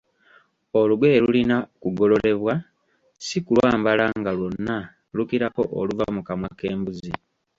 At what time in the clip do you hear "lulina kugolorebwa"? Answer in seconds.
1.23-2.53